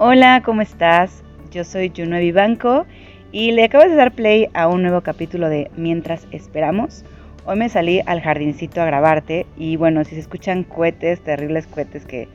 [0.00, 1.24] Hola, ¿cómo estás?
[1.50, 2.86] Yo soy Juno Vivanco
[3.32, 7.04] y le acabo de dar play a un nuevo capítulo de Mientras Esperamos.
[7.46, 12.06] Hoy me salí al jardincito a grabarte y bueno, si se escuchan cohetes, terribles cohetes
[12.06, 12.28] que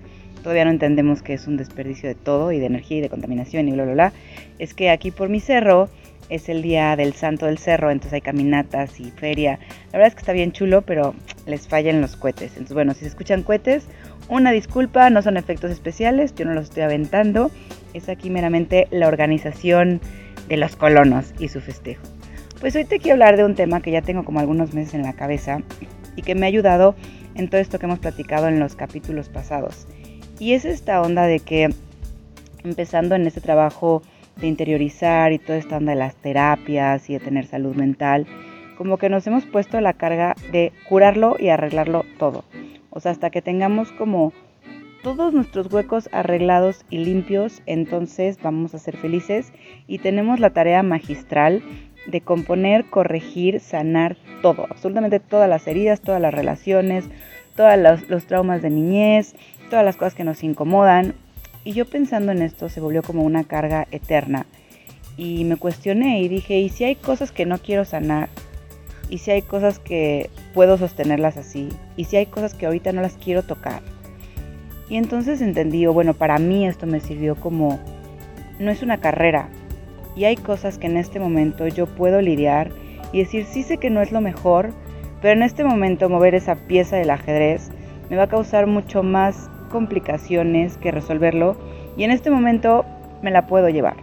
[0.44, 3.70] todavía no entendemos que es un desperdicio de todo y de energía y de contaminación
[3.70, 4.14] y bla, bla, bla,
[4.60, 5.88] es que aquí por mi cerro
[6.30, 9.60] es el día del Santo del Cerro, entonces hay caminatas y feria.
[9.92, 11.14] La verdad es que está bien chulo, pero
[11.46, 12.52] les fallan los cohetes.
[12.54, 13.86] Entonces, bueno, si se escuchan cohetes,
[14.30, 17.52] una disculpa, no son efectos especiales, yo no los estoy aventando.
[17.94, 20.02] Es aquí meramente la organización
[20.48, 22.04] de los colonos y su festejo.
[22.60, 25.04] Pues hoy te quiero hablar de un tema que ya tengo como algunos meses en
[25.04, 25.62] la cabeza
[26.16, 26.96] y que me ha ayudado
[27.36, 29.88] en todo esto que hemos platicado en los capítulos pasados.
[30.40, 31.70] Y es esta onda de que
[32.64, 34.02] empezando en este trabajo
[34.38, 38.26] de interiorizar y toda esta onda de las terapias y de tener salud mental,
[38.78, 42.44] como que nos hemos puesto la carga de curarlo y arreglarlo todo.
[42.90, 44.34] O sea, hasta que tengamos como
[45.04, 49.52] todos nuestros huecos arreglados y limpios, entonces vamos a ser felices
[49.88, 51.62] y tenemos la tarea magistral
[52.08, 57.06] de componer, corregir, sanar todo, absolutamente todas las heridas, todas las relaciones,
[57.56, 59.36] todos los, los traumas de niñez,
[59.70, 61.14] todas las cosas que nos incomodan,
[61.64, 64.46] y yo pensando en esto se volvió como una carga eterna.
[65.16, 68.30] Y me cuestioné y dije, ¿y si hay cosas que no quiero sanar?
[69.10, 71.70] ¿Y si hay cosas que puedo sostenerlas así?
[71.96, 73.82] ¿Y si hay cosas que ahorita no las quiero tocar?
[74.90, 77.80] Y entonces entendí, o bueno, para mí esto me sirvió como,
[78.60, 79.50] no es una carrera.
[80.16, 82.72] Y hay cosas que en este momento yo puedo lidiar
[83.12, 84.72] y decir, sí sé que no es lo mejor,
[85.22, 87.70] pero en este momento mover esa pieza del ajedrez
[88.10, 91.58] me va a causar mucho más complicaciones que resolverlo
[91.98, 92.86] y en este momento
[93.24, 93.96] me la puedo llevar.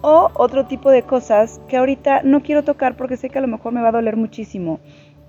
[0.00, 3.48] O otro tipo de cosas que ahorita no quiero tocar porque sé que a lo
[3.48, 4.80] mejor me va a doler muchísimo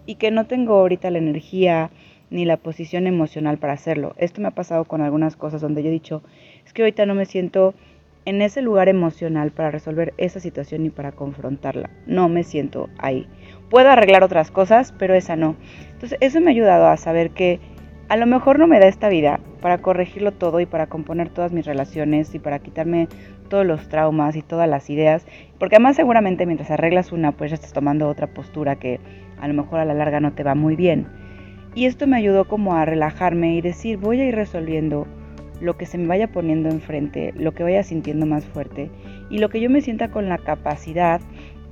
[0.05, 1.91] y que no tengo ahorita la energía
[2.29, 4.15] ni la posición emocional para hacerlo.
[4.17, 6.23] Esto me ha pasado con algunas cosas donde yo he dicho,
[6.65, 7.73] es que ahorita no me siento
[8.23, 11.89] en ese lugar emocional para resolver esa situación y para confrontarla.
[12.07, 13.27] No me siento ahí.
[13.69, 15.55] Puedo arreglar otras cosas, pero esa no.
[15.91, 17.59] Entonces eso me ha ayudado a saber que
[18.07, 21.51] a lo mejor no me da esta vida para corregirlo todo y para componer todas
[21.51, 23.07] mis relaciones y para quitarme
[23.49, 25.25] todos los traumas y todas las ideas,
[25.59, 28.99] porque además seguramente mientras arreglas una, pues ya estás tomando otra postura que
[29.39, 31.07] a lo mejor a la larga no te va muy bien.
[31.73, 35.07] Y esto me ayudó como a relajarme y decir, voy a ir resolviendo
[35.59, 38.89] lo que se me vaya poniendo enfrente, lo que vaya sintiendo más fuerte
[39.29, 41.21] y lo que yo me sienta con la capacidad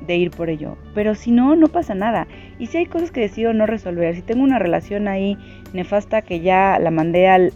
[0.06, 0.78] de ir por ello.
[0.94, 2.28] Pero si no, no pasa nada.
[2.60, 5.38] Y si hay cosas que decido no resolver, si tengo una relación ahí
[5.74, 7.54] nefasta que ya la mandé al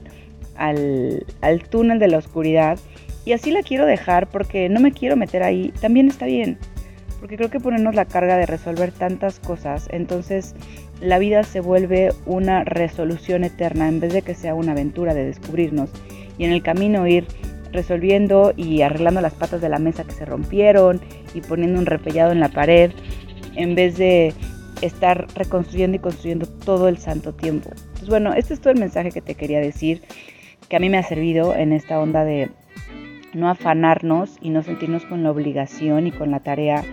[0.57, 2.79] al, túnel de la oscuridad
[3.25, 6.57] y así la quiero dejar porque no me quiero meter ahí, también está bien.
[7.19, 10.55] Porque creo que ponernos la carga de resolver tantas cosas, entonces
[11.01, 15.25] la vida se vuelve una resolución eterna en vez de que sea una aventura de
[15.25, 15.89] descubrirnos
[16.37, 17.25] y en el camino ir
[17.71, 21.01] resolviendo y arreglando las patas de la mesa que se rompieron
[21.33, 22.91] y poniendo un repellado en la pared
[23.55, 24.33] en vez de
[24.81, 27.69] estar reconstruyendo y construyendo todo el santo tiempo.
[27.93, 30.01] Pues bueno, este es todo el mensaje que te quería decir
[30.69, 32.49] que a mí me ha servido en esta onda de
[33.33, 36.83] no afanarnos y no sentirnos con la obligación y con la tarea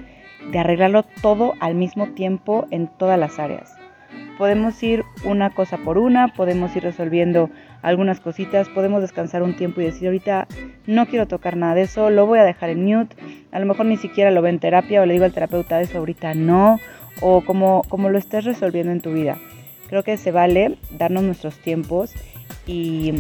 [0.51, 3.75] de arreglarlo todo al mismo tiempo en todas las áreas.
[4.39, 7.51] Podemos ir una cosa por una, podemos ir resolviendo
[7.83, 10.49] algunas cositas, podemos descansar un tiempo y decir ahorita
[10.87, 13.17] no quiero tocar nada de eso, lo voy a dejar en mute,
[13.53, 15.99] a lo mejor ni siquiera lo ve en terapia o le digo al terapeuta eso
[15.99, 16.81] ahorita no,
[17.21, 19.39] o como, como lo estés resolviendo en tu vida.
[19.89, 22.13] Creo que se vale darnos nuestros tiempos
[22.67, 23.15] y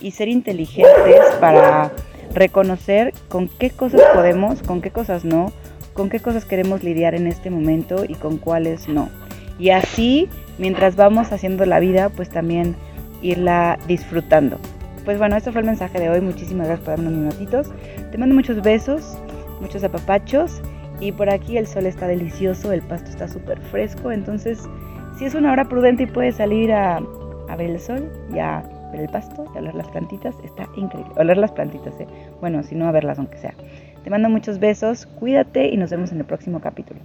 [0.00, 1.92] y ser inteligentes para
[2.34, 5.52] reconocer con qué cosas podemos, con qué cosas no,
[5.94, 9.08] con qué cosas queremos lidiar en este momento y con cuáles no.
[9.58, 10.28] Y así,
[10.58, 12.76] mientras vamos haciendo la vida, pues también
[13.22, 14.58] irla disfrutando.
[15.04, 16.20] Pues bueno, este fue el mensaje de hoy.
[16.20, 17.70] Muchísimas gracias por darme unos minutitos.
[18.10, 19.16] Te mando muchos besos,
[19.60, 20.60] muchos apapachos.
[21.00, 24.10] Y por aquí el sol está delicioso, el pasto está súper fresco.
[24.10, 24.68] Entonces,
[25.18, 26.96] si es una hora prudente y puedes salir a,
[27.48, 28.62] a ver el sol, ya
[28.92, 31.12] ver el pasto y oler las plantitas está increíble.
[31.16, 32.06] Oler las plantitas, ¿eh?
[32.40, 33.54] Bueno, si no, a verlas aunque sea.
[34.02, 37.00] Te mando muchos besos, cuídate y nos vemos en el próximo capítulo.